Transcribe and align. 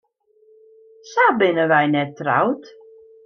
Sa 1.11 1.25
binne 1.39 1.65
wy 1.71 1.85
net 1.93 2.11
troud. 2.17 2.61